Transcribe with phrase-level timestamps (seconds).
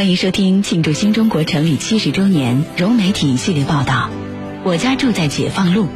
[0.00, 4.08] 欢迎收听庆祝新中国成立七十周年融媒体系列报道。
[4.64, 5.88] 我家住在解放路，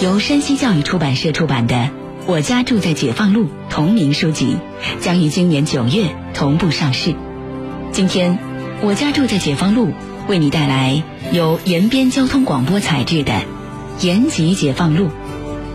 [0.00, 1.74] 由山西教育出版社出版的
[2.24, 4.56] 《我家住在解放路》同名书籍，
[5.02, 7.14] 将于今年九月同步上市。
[7.92, 8.38] 今天，
[8.80, 9.92] 我家住在解放路
[10.28, 13.32] 为你带来由延边交通广播采制的
[14.00, 15.08] 《延吉解放路》，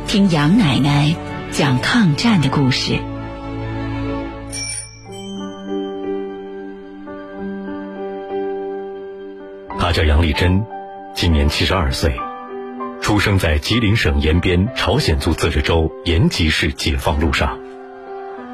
[0.07, 1.15] 听杨奶奶
[1.51, 2.95] 讲抗战的故事。
[9.91, 10.65] 他叫杨丽珍，
[11.13, 12.15] 今年七十二岁，
[13.01, 17.59] 出生在吉林省延边朝鲜族自治州延吉市解放路上。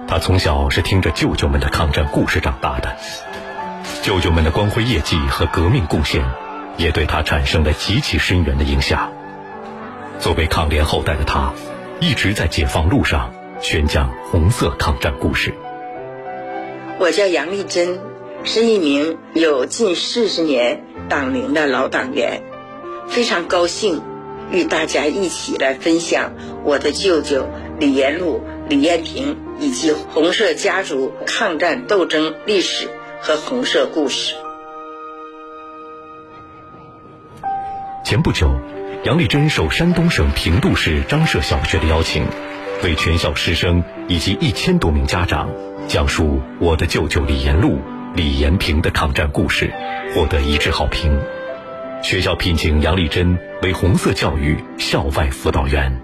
[0.08, 2.98] 他从小是听着舅舅们的抗战故事长大的，
[4.02, 6.26] 舅舅们的光辉业绩和革命贡献，
[6.76, 9.14] 也对他产生了极其深远的影响。
[10.17, 11.54] 作为抗联后代的他，
[12.00, 15.54] 一直在解放路上宣讲红色抗战故事。
[16.98, 18.00] 我叫杨丽珍，
[18.44, 22.41] 是一名有近四十年党龄的老党员，
[23.08, 24.02] 非常高兴
[24.52, 26.33] 与大家一起来分享
[26.64, 27.47] 我的舅舅
[27.80, 32.88] 李延禄、李延平以及红色家族抗战斗争历史
[33.22, 34.36] 和红色故事。
[38.03, 38.49] 前不久，
[39.03, 42.25] 杨丽珍受山东省平度市张舍小学的邀请，
[42.83, 45.49] 为全校师生以及一千多名家长
[45.88, 47.80] 讲述我的舅舅李延禄、
[48.18, 49.72] 李延平的抗战故事，
[50.12, 51.22] 获得一致好评。
[52.02, 56.02] 学校聘请杨丽珍为红色教育校外辅导员。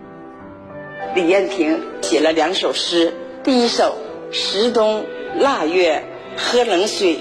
[1.16, 3.98] 李延平写了两首诗，第一首
[4.32, 5.08] 《时冬
[5.40, 6.04] 腊月
[6.38, 7.16] 喝冷水》，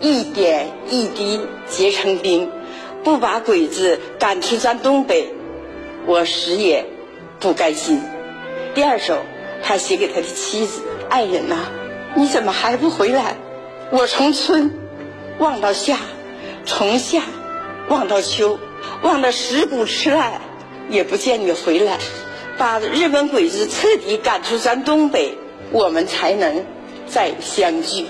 [0.00, 2.50] 一点一滴结成冰，
[3.04, 5.34] 不把鬼子赶出咱东北，
[6.06, 6.86] 我死也
[7.40, 8.00] 不甘心。
[8.74, 9.18] 第二首，
[9.62, 10.80] 他写给他的妻子、
[11.10, 11.68] 爱人呐、
[12.16, 13.36] 你怎么还不回来？
[13.96, 14.72] 我从春
[15.38, 15.98] 望到夏，
[16.66, 17.22] 从夏
[17.88, 18.58] 望到秋，
[19.02, 20.40] 望到十谷吃烂，
[20.90, 21.98] 也不见你回来。
[22.58, 25.38] 把日本鬼子彻底赶出咱东北，
[25.70, 26.64] 我们才能
[27.06, 28.06] 再相聚。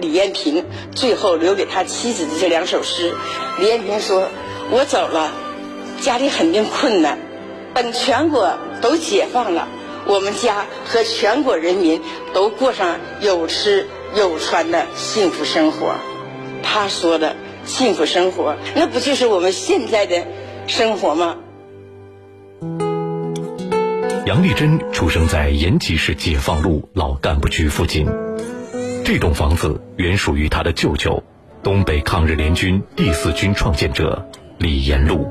[0.00, 0.64] 李艳平
[0.96, 3.14] 最后留给他妻子的这两首诗，
[3.60, 4.28] 李艳平说
[4.72, 5.30] ：“我走了，
[6.00, 7.20] 家里肯定困难。
[7.72, 9.68] 等全国都解放了，
[10.06, 13.86] 我们家和全国人民都过上有吃
[14.16, 15.96] 有穿的幸福生活。”
[16.62, 20.26] 他说的幸福生活，那不就是我们现在的
[20.66, 21.36] 生活吗？
[24.26, 28.06] 杨丽珍出生在延吉市解放路老干部局附近，
[29.04, 31.22] 这栋房子原属于他的舅舅，
[31.62, 34.26] 东北抗日联军第四军创建者
[34.58, 35.28] 李延禄。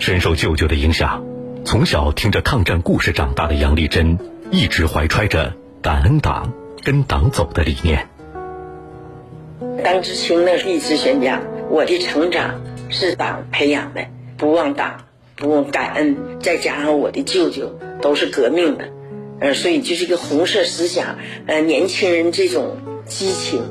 [0.00, 1.24] 深受舅舅的影响，
[1.64, 4.18] 从小听着抗战故事长大的杨丽珍，
[4.50, 6.52] 一直怀揣着感恩党、
[6.88, 8.08] 跟党走的理念。
[9.84, 14.06] 当知青呢一直宣讲，我的成长是党培养的，
[14.38, 15.04] 不忘党。
[15.36, 18.88] 不忘感恩，再加上我的舅舅都是革命的，
[19.38, 23.62] 呃，所以就是一个红色思想，呃，年轻人这种激情，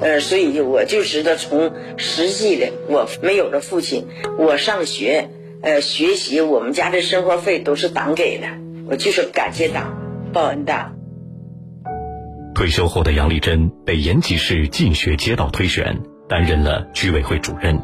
[0.00, 4.06] 呃，所以我就知道从实际的，我没有了父亲，
[4.38, 5.28] 我上学，
[5.60, 8.46] 呃，学习，我们家的生活费都是党给的，
[8.88, 9.98] 我就是感谢党，
[10.32, 10.99] 报恩党。
[12.60, 15.98] 退休后的杨丽珍被延吉市进学街道推选，
[16.28, 17.80] 担任了居委会主任，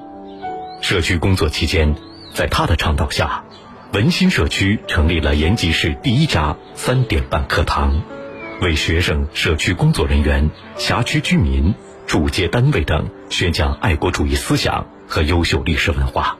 [0.83, 1.95] 社区工作期间。
[2.35, 3.43] 在他的倡导下，
[3.95, 8.03] 文心社区成立了延吉市第一家三点半课堂，
[8.61, 11.75] 为学生、社区工作人员、辖区居民、
[12.07, 16.37] 主街单位等宣讲爱国主义思想和优秀历史文化。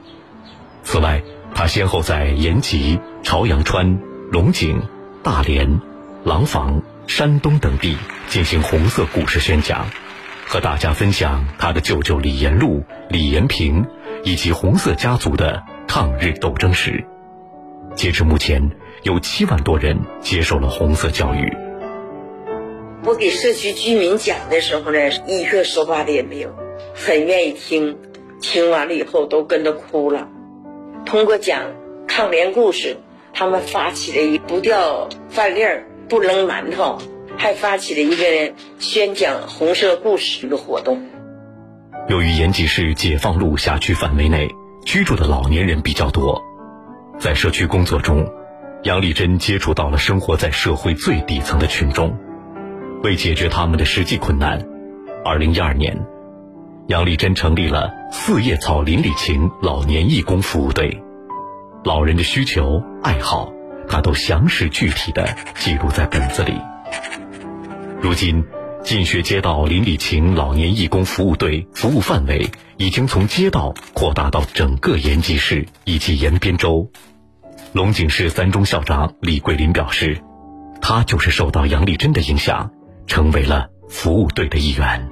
[0.83, 1.23] 此外，
[1.55, 3.99] 他先后在延吉、朝阳川、
[4.31, 4.79] 龙井、
[5.23, 5.81] 大连、
[6.23, 9.89] 廊坊、山东等地进行红色故事宣讲，
[10.45, 13.85] 和大家分享他的舅舅李延禄、李延平
[14.23, 15.63] 以及红色家族的。
[15.89, 17.05] 抗日斗争史，
[17.95, 18.69] 截至目前，
[19.03, 21.49] 有七万多人接受了红色教育。
[23.05, 26.53] 我给社区居民讲的时候呢，一个说话的也没有，
[26.93, 27.97] 很愿意听，
[28.41, 30.27] 听完了以后都跟着哭了。
[31.05, 31.63] 通过讲
[32.05, 32.97] 抗联故事，
[33.33, 36.97] 他们发起了一不掉饭粒儿、不扔馒头，
[37.37, 41.01] 还发起了一个宣讲红色故事的活动。
[42.09, 44.47] 由于延吉市解放路辖区范围内。
[44.85, 46.41] 居住的老年人比较多，
[47.19, 48.25] 在社区工作中，
[48.83, 52.17] 杨丽珍接触到了生活在社会最底层的群众。
[53.03, 54.65] 为解决他们的实际困难，
[55.25, 55.93] 二零一二年，
[56.87, 61.03] 杨丽珍成立了四叶草邻里情老年义工服务队，
[61.83, 63.51] 老人的需求爱好，
[63.87, 66.53] 他都详实具体的记录在本子里。
[68.01, 68.43] 如今，
[68.83, 76.89] 进学街道邻里情老年义工服务队服务范围已经从街道扩大到整个延吉市以及延边州。
[77.73, 80.21] 龙井市三中校长李桂林表示，
[80.79, 82.71] 他就是受到杨丽珍的影响，
[83.07, 85.09] 成为了服务队的一员。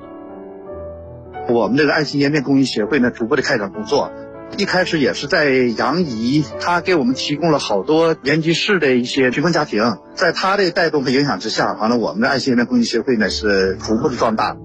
[1.50, 4.12] 我们这个爱心延边公益协会呢，逐步的开展工作。
[4.58, 14.56] 一开始也是在杨怡，他给我们提供了好多延吉市的一些贫困家庭，在他的带动和影响之下，完了我们的爱心人公益协会呢是逐步的壮大。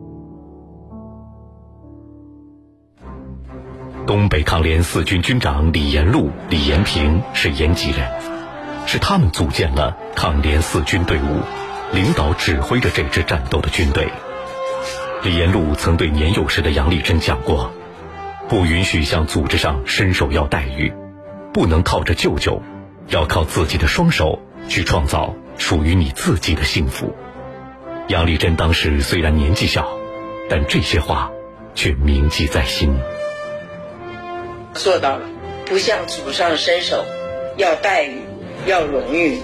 [4.06, 8.08] 东北抗联四军军长李延禄、李延平是延吉人，
[8.86, 11.40] 是他们组建了抗联四军队伍，
[11.92, 14.08] 领导指挥着这支战斗的军队。
[15.24, 17.72] 李延禄曾对年幼时的杨丽珍讲过。
[18.50, 20.92] 不允许向组织上伸手要待遇，
[21.54, 22.60] 不能靠着舅舅，
[23.06, 27.14] 要靠自己的双手去创造属于你自己的幸福。
[28.08, 29.88] 杨丽珍当时虽然年纪小，
[30.48, 31.30] 但这些话
[31.76, 32.92] 却铭记在心。
[34.74, 35.28] 做到了，
[35.66, 37.04] 不向祖上伸手
[37.56, 38.18] 要待遇、
[38.66, 39.38] 要荣誉，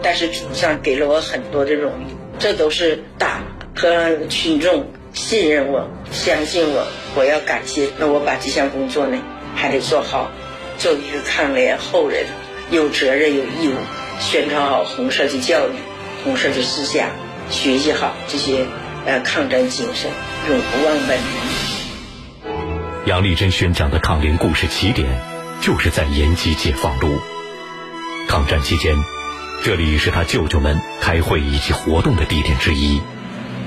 [0.00, 2.04] 但是祖上给了我很多的荣誉，
[2.38, 3.42] 这都是党
[3.74, 5.90] 和群众信任我、
[6.24, 6.86] 相信我。
[7.16, 9.18] 我要感谢，那我把这项工作呢
[9.54, 10.30] 还得做好。
[10.78, 12.24] 作为一个抗联后人，
[12.70, 13.76] 有责任有义务
[14.20, 15.72] 宣传好红色的教育、
[16.24, 17.10] 红色的思想，
[17.50, 18.64] 学习好这些
[19.04, 20.10] 呃抗战精神，
[20.48, 21.18] 永不忘本。
[23.04, 25.06] 杨丽珍宣讲的抗联故事起点，
[25.60, 27.20] 就是在延吉解放路。
[28.28, 28.96] 抗战期间，
[29.62, 33.02] 这里是他舅舅们开会以及活动的地点之一，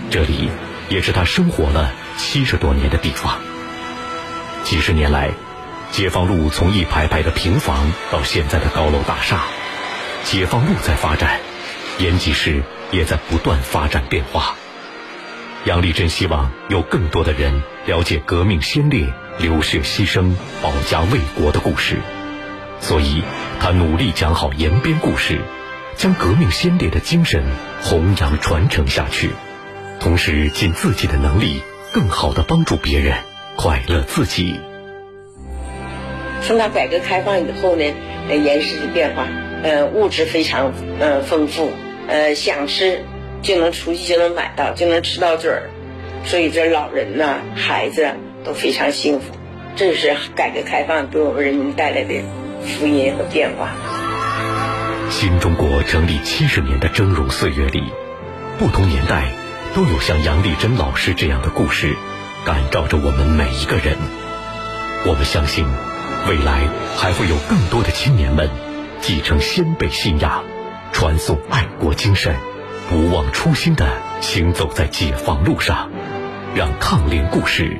[0.10, 0.50] 这里
[0.90, 1.94] 也是他生活了。
[2.18, 3.40] 七十多年的地方，
[4.64, 5.32] 几十年来，
[5.92, 9.44] 解放路从一排排的平房到现在的高楼大厦，
[10.24, 11.40] 解放路在发展，
[12.00, 14.56] 延吉市也在不断发展变化。
[15.66, 21.98] 杨丽珍希望有更多的人了解革命先烈流血牺牲、保家卫国的故事，
[22.82, 23.24] 所以
[23.60, 25.40] 她努力讲好延边故事，
[25.96, 27.44] 将革命先烈的精神
[27.84, 29.32] 弘扬传承下去，
[30.00, 31.62] 同时尽自己的能力。
[31.98, 33.16] 更好的帮助别人，
[33.56, 34.60] 快乐自己。
[36.44, 37.86] 从他改革开放以后呢，
[38.30, 39.26] 呃，延时的变化，
[39.64, 41.72] 呃，物质非常呃丰富，
[42.08, 43.04] 呃，想吃
[43.42, 45.72] 就能出去就能买到，就能吃到嘴儿，
[46.24, 48.08] 所以这老人呐、孩子
[48.46, 49.34] 都非常幸福。
[49.76, 52.22] 这是改革开放给我们人民带来的
[52.64, 53.72] 福音和变化。
[55.10, 57.82] 新中国成立七十年的峥嵘岁月里，
[58.60, 59.32] 不同年代。
[59.78, 61.96] 都有像杨丽珍老师这样的故事，
[62.44, 63.96] 感召着我们每一个人。
[65.06, 65.68] 我们相信，
[66.28, 68.50] 未来还会有更多的青年们
[69.02, 70.44] 继承先辈信仰，
[70.92, 72.36] 传颂爱国精神，
[72.90, 75.92] 不忘初心的行走在解放路上，
[76.56, 77.80] 让抗联故事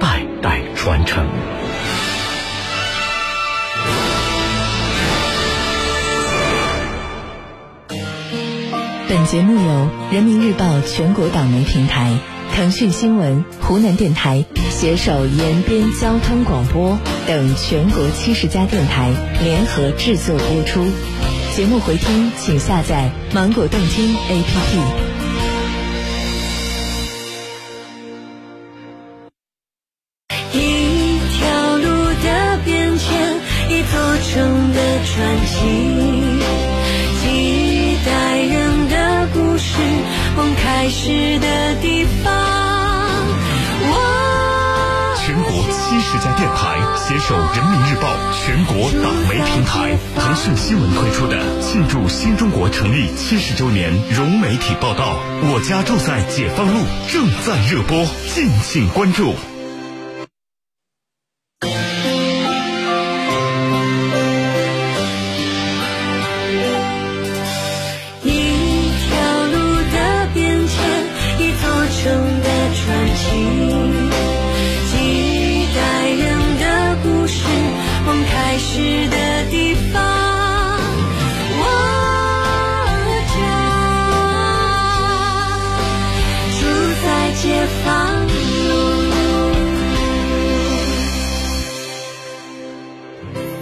[0.00, 1.26] 代代传承。
[9.08, 12.18] 本节目由人民日报全国党媒平台、
[12.52, 19.12] 腾讯新闻、湖南电台携手延边交通广播等全国七十家电台
[19.44, 20.84] 联合制作播出。
[21.54, 25.05] 节目回听，请下载芒果动听 APP。
[41.38, 42.34] 的地方。
[45.18, 55.18] 全国七十家电台携手人民日报全国党媒平台、腾讯新闻推出的庆祝新中国成立七十周年融媒体报道。
[55.52, 59.34] 我家住在解放路，正在热播，敬请关注。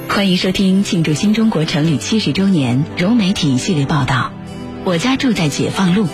[0.08, 4.32] 欢迎收听庆祝新中国成立七十周年融媒体系列报道。
[4.84, 6.08] 我家住在解放路，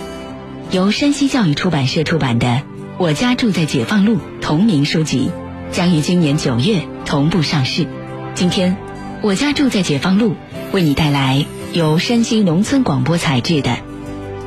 [0.71, 2.47] 由山西教育出版社出版的
[2.97, 5.31] 《我家住在解放路》同名书籍，
[5.71, 7.87] 将于今年九月同步上市。
[8.33, 8.77] 今天，
[9.21, 10.35] 我家住在解放路
[10.71, 13.69] 为你带来由山西农村广播采制的《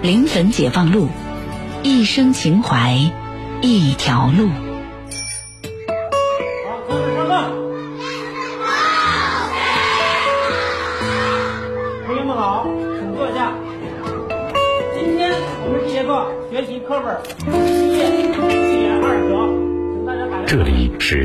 [0.02, 1.06] 临汾解放路》
[1.82, 2.98] 一生情怀，
[3.60, 4.48] 一条路。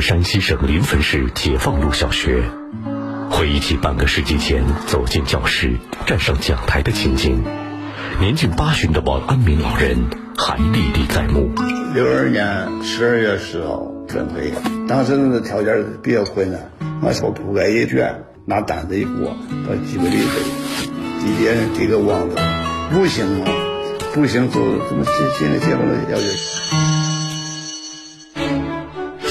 [0.01, 2.43] 山西省临汾市解放路小学。
[3.31, 7.43] 回忆起半个世纪前走进教室、站上讲台的情景，
[8.19, 9.97] 年近八旬的王安民老人
[10.37, 11.51] 还历历在目。
[11.93, 14.51] 六二年十二月十号分配，
[14.87, 19.35] 当时那个条件比较困难，我说铺盖一卷，拿单子一裹，
[19.67, 22.35] 到几个里头，给别人给个网子，
[22.91, 23.45] 不行吗？
[24.13, 26.88] 不行就怎么进进了解放路小学。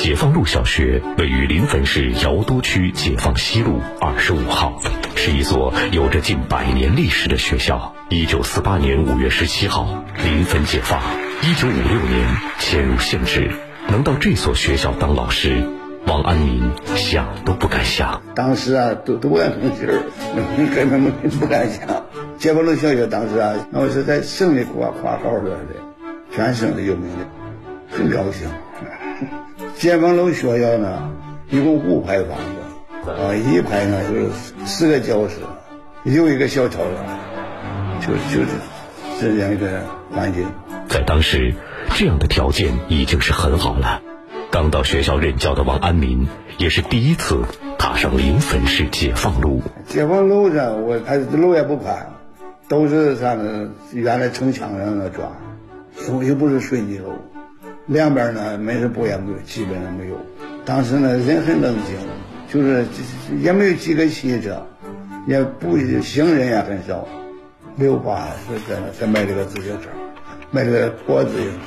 [0.09, 4.81] 解放路小学位于临汾市尧都区解放西路二十五号，
[5.17, 7.95] 是一所有着近百年历史的学校。
[8.09, 10.99] 一九四八年五月十七号，临汾解放。
[11.43, 12.27] 一九五六年
[12.59, 13.51] 迁入县制，
[13.89, 15.63] 能到这所学校当老师，
[16.07, 18.23] 王安民想都不敢想。
[18.35, 20.01] 当时啊，都都不敢吭气儿，
[20.75, 21.87] 根本不不敢想。
[22.39, 25.59] 解放路小学当时啊，那我是在省里挂挂号的，
[26.35, 28.49] 全省的有名的，很高兴。
[29.79, 31.09] 解放路学校呢，
[31.51, 34.31] 一共五排房子，啊，一排呢就是
[34.67, 35.37] 四个教室，
[36.03, 38.49] 有一个小操场，就就是
[39.21, 39.81] 这样一个
[40.11, 40.45] 环境。
[40.89, 41.55] 在当时，
[41.95, 44.03] 这样的条件已经是很好了。
[44.51, 46.27] 刚到学校任教的王安民
[46.59, 47.45] 也是第一次
[47.79, 49.63] 踏上临汾市解放路。
[49.87, 52.15] 解放路上，我他路也不宽，
[52.69, 53.69] 都是啥呢？
[53.93, 55.31] 原来城墙上的砖，
[56.09, 57.13] 又又不是水泥路，
[57.89, 60.17] 两边呢门市部也没有，基本上没有。
[60.67, 61.97] 当时呢人很冷静，
[62.47, 62.85] 就是
[63.41, 64.67] 也没有几个汽车，
[65.27, 67.09] 也不行人也很少。
[67.77, 69.89] 刘爸是在那才买这个自行车，
[70.51, 71.59] 卖这个破自行车。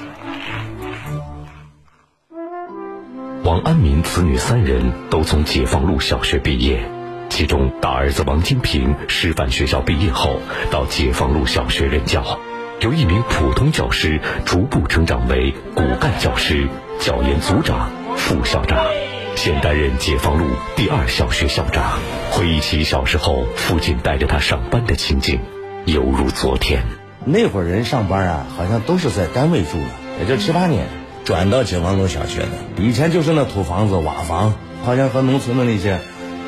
[3.43, 6.85] 王安民子女三人都从解放路小学毕业，
[7.29, 10.37] 其中大儿子王金平师范学校毕业后
[10.69, 12.39] 到解放路小学任教，
[12.81, 16.67] 由一名普通教师逐步成长为骨干教师、
[16.99, 18.87] 教研组长、副校长，
[19.35, 20.45] 现担任解放路
[20.75, 21.99] 第二小学校长。
[22.31, 25.39] 回忆起小时候父亲带着他上班的情景，
[25.85, 26.83] 犹如昨天。
[27.23, 29.85] 那会儿人上班啊，好像都是在单位住的，
[30.19, 30.87] 也就七八年
[31.23, 32.47] 转到解放路小学的。
[32.77, 35.99] 以前就是那土房子、瓦房，好像和农村的那些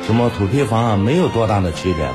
[0.04, 2.14] 什么土坯房啊没有多大的区别了。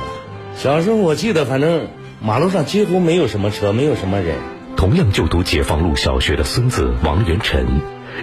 [0.58, 1.88] 小时候我记得，反正
[2.22, 4.36] 马路上几乎没有什么车，没有什么人。
[4.76, 7.66] 同样就读解放路小学的孙子王元辰，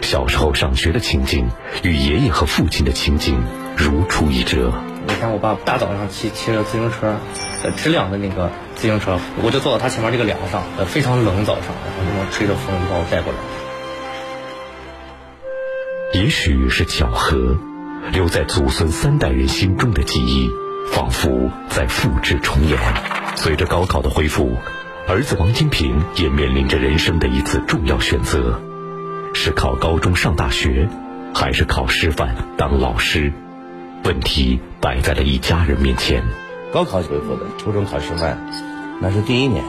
[0.02, 1.48] 小时候上学的情景
[1.82, 3.42] 与爷爷和父亲的情景
[3.74, 4.70] 如出一辙。
[5.08, 7.16] 你看我爸大早上骑骑着自行车，
[7.62, 13.38] 呃，直两的那个自行车，我就坐到他前面这个梁上，呃，非常冷早上，然后那么吹着风就把我带过来。
[16.12, 17.56] 也许是巧合，
[18.12, 20.50] 留在祖孙三代人心中的记忆，
[20.92, 22.78] 仿佛在复制重演。
[23.36, 24.56] 随着高考的恢复，
[25.06, 28.60] 儿子王金平也面临着人生的一次重要选择：
[29.34, 30.88] 是考高中上大学，
[31.34, 33.32] 还是考师范当老师？
[34.04, 36.24] 问题摆在了一家人面前。
[36.72, 38.38] 高考恢复的，初中考师范，
[39.00, 39.64] 那是第一年，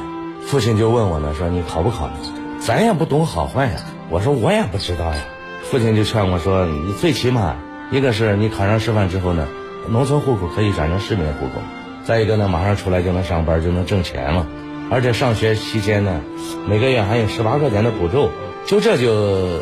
[0.45, 2.13] 父亲就问我呢，说你考不考呢？
[2.59, 3.73] 咱也不懂好坏呀。
[4.09, 5.21] 我说我也不知道呀。
[5.63, 7.57] 父亲就劝我说，你最起码
[7.91, 9.45] 一个是你考上师范之后呢，
[9.89, 11.61] 农村户口可以转成市民户口；
[12.07, 14.47] 再一个呢，马上出来就能上班，就能挣钱了。
[14.89, 16.21] 而且上学期间呢，
[16.65, 18.31] 每个月还有十八块钱的补助。
[18.65, 19.59] 就这就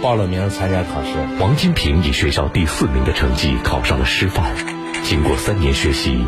[0.00, 1.10] 报了名参加考试。
[1.40, 4.54] 王金平以学校第四名的成绩考上了师范，
[5.02, 6.24] 经过三年学习，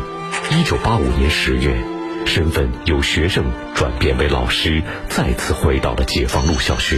[0.51, 1.73] 一九八五年十月，
[2.25, 6.97] 身份由学生转变为老师，再次回到了解放路小学。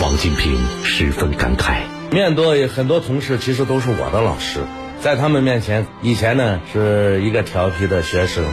[0.00, 1.80] 王金平十分感慨，
[2.12, 4.60] 面对很多同事，其实都是我的老师，
[5.00, 8.44] 在他们面前，以前呢是一个调皮的学生，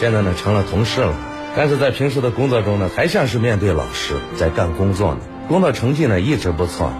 [0.00, 1.14] 现在呢成了同事了。
[1.56, 5.20] 但是在平时的工作中呢，还像是面对老师在干工作呢。
[5.48, 6.92] 工作成绩呢一直不错。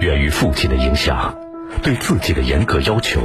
[0.00, 1.34] 源于父亲的影响，
[1.82, 3.22] 对自己的严格要求，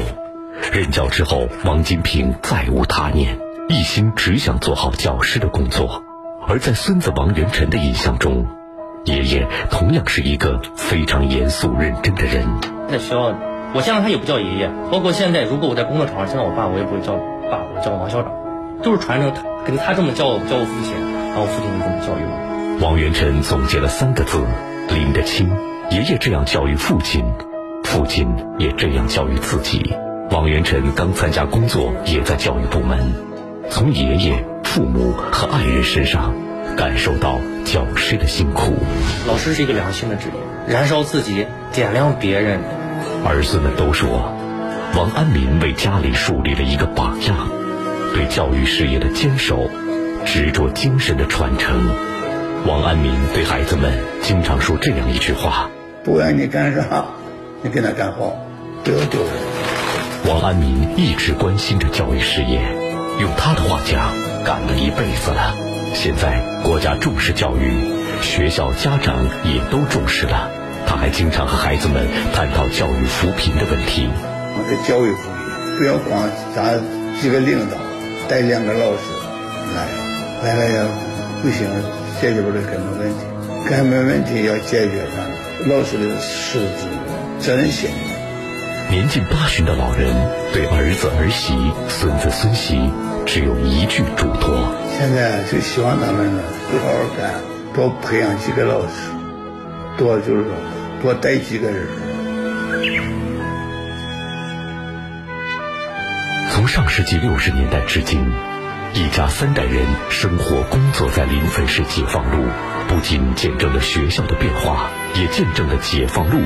[0.71, 3.37] 任教之后，王金平再无他念，
[3.67, 6.03] 一心只想做好教师的工作。
[6.47, 8.47] 而在孙子王元辰的印象中，
[9.05, 12.45] 爷爷同样是一个非常严肃认真的人。
[12.89, 13.35] 在学校，
[13.73, 17.13] 我见到他也不叫爷爷，包括现在，如果我在工作场上见到我爸，我也不会叫
[17.49, 18.31] 爸，我叫王校长，
[18.83, 20.93] 就是传承他，跟他这么叫我叫我父亲，
[21.29, 22.87] 然后我父亲就这么教育我。
[22.87, 24.43] 王元辰总结了三个字：
[24.89, 25.49] 拎得清。
[25.89, 27.25] 爷爷这样教育父亲，
[27.83, 28.27] 父亲
[28.57, 29.93] 也这样教育自己。
[30.31, 33.13] 王元辰刚参加工作，也在教育部门，
[33.69, 36.35] 从爷爷、父母和爱人身上，
[36.75, 38.75] 感受到教师的辛苦。
[39.27, 42.59] 老师是一个良心的职业，燃烧自己，点亮别人。
[43.25, 44.33] 儿子们都说，
[44.95, 47.49] 王安民为家里树立了一个榜样，
[48.13, 49.69] 对教育事业的坚守，
[50.25, 51.89] 执着精神的传承。
[52.65, 55.69] 王安民对孩子们经常说这样一句话：
[56.03, 57.05] 不管你干啥，
[57.61, 58.35] 你给他干好，
[58.83, 59.31] 不要丢人。
[60.27, 62.61] 王安民一直关心着教育事业，
[63.19, 65.68] 用他的话讲，干了一辈子了。
[65.93, 67.71] 现在国家重视教育，
[68.21, 70.49] 学校家长也都重视了。
[70.87, 74.07] 他还经常和孩子们探讨教育扶贫的问题。
[74.55, 76.81] 我的教育扶贫，不要光咱
[77.21, 77.77] 几个领导
[78.27, 79.11] 带两个老师
[79.75, 79.87] 来，
[80.43, 80.79] 来了也
[81.41, 81.67] 不行，
[82.19, 83.25] 解决不了根本问题。
[83.69, 86.87] 根本问题要解决上，老师的师资
[87.39, 87.89] 真心。
[88.89, 90.11] 年近八旬的老人
[90.51, 91.53] 对儿子儿媳、
[91.87, 92.89] 孙子孙媳
[93.27, 97.31] 只有一句嘱托：现在就希望咱们呢好好干，
[97.73, 99.09] 多培养几个老师，
[99.97, 100.51] 多就是说
[101.01, 101.87] 多带几个人。
[106.51, 108.29] 从上世纪六十年代至今，
[108.93, 112.45] 一家三代人生活工作在临汾市解放路，
[112.89, 116.41] 不仅见证了学校的变化，也见证了解放路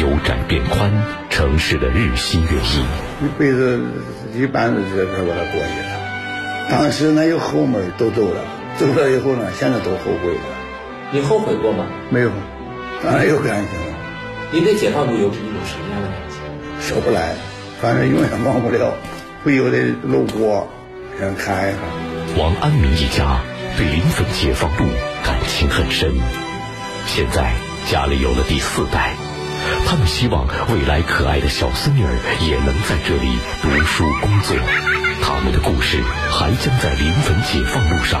[0.00, 0.90] 由窄变宽，
[1.28, 3.26] 城市的日新月异。
[3.26, 3.78] 一辈子
[4.34, 5.97] 一般的日子把它过去了。
[6.70, 8.42] 当时那有后门都走了，
[8.76, 10.40] 走了以后呢，现在都后悔了。
[11.10, 11.86] 你后悔过吗？
[12.10, 12.30] 没有，
[13.02, 13.96] 当然有感情了。
[14.52, 16.40] 你对解放路有一种什么样的感情？
[16.80, 17.34] 说不来，
[17.80, 18.94] 反正永远忘不了。
[19.44, 20.68] 不由得路过，
[21.18, 21.78] 想看一下。
[22.36, 23.40] 王安民一家
[23.76, 24.84] 对临汾解放路
[25.24, 26.12] 感情很深，
[27.06, 27.54] 现在
[27.90, 29.14] 家里有了第四代，
[29.86, 34.56] 他们希望未来可爱的小孙女儿也能在这里读书工作。
[35.20, 38.20] 他们的故事还将在临汾解放路上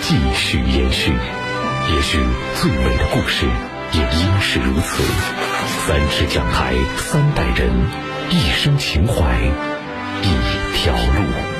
[0.00, 1.12] 继续延续。
[1.92, 2.18] 也许
[2.60, 3.46] 最美的故事
[3.92, 5.02] 也应是如此。
[5.86, 7.70] 三尺讲台，三代人，
[8.30, 9.38] 一生情怀。
[10.22, 11.53] 一条路。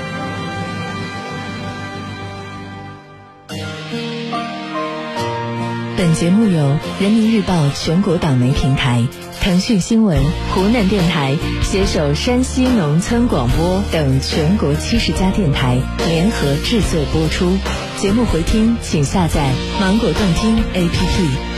[5.96, 9.07] 本节目由人民日报全国党媒平台、
[9.40, 10.20] 腾讯新闻、
[10.52, 15.78] 湖南电台携手山西农村广播等全国七十家电台
[16.09, 17.57] 联合制作播出。
[17.96, 21.54] 节目回听，请下载芒果动听 APP。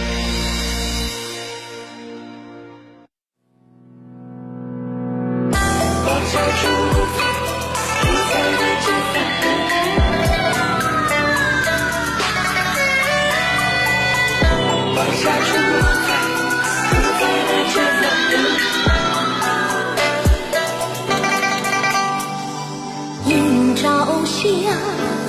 [24.64, 24.70] 家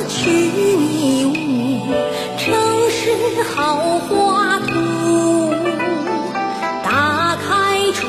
[0.07, 1.31] 去，你无
[2.37, 2.45] 城
[2.89, 4.73] 市好花图。
[6.83, 8.01] 打开窗，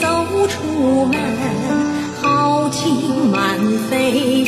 [0.00, 0.04] 走
[0.48, 1.14] 出门，
[2.22, 3.58] 豪情满
[3.90, 4.46] 飞。